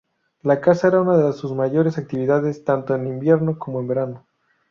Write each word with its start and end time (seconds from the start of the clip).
La 0.41 0.59
caza 0.59 0.87
era 0.87 0.99
unas 1.01 1.23
de 1.23 1.31
sus 1.31 1.53
mayores 1.53 1.99
actividades, 1.99 2.63
tanto 2.63 2.95
en 2.95 3.05
invierno 3.05 3.59
como 3.59 3.79
en 3.81 3.87
verano. 3.87 4.25